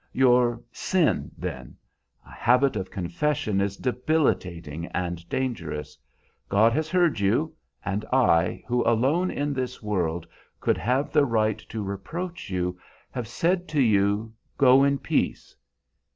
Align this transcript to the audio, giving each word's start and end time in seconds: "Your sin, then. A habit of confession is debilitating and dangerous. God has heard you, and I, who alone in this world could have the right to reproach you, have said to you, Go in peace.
"Your 0.13 0.59
sin, 0.71 1.29
then. 1.37 1.75
A 2.25 2.31
habit 2.31 2.75
of 2.75 2.89
confession 2.89 3.61
is 3.61 3.77
debilitating 3.77 4.87
and 4.87 5.29
dangerous. 5.29 5.95
God 6.49 6.73
has 6.73 6.89
heard 6.89 7.19
you, 7.19 7.53
and 7.85 8.03
I, 8.11 8.63
who 8.67 8.83
alone 8.83 9.29
in 9.29 9.53
this 9.53 9.83
world 9.83 10.25
could 10.59 10.79
have 10.79 11.11
the 11.11 11.23
right 11.27 11.59
to 11.69 11.83
reproach 11.83 12.49
you, 12.49 12.79
have 13.11 13.27
said 13.27 13.67
to 13.67 13.79
you, 13.79 14.33
Go 14.57 14.83
in 14.83 14.97
peace. 14.97 15.55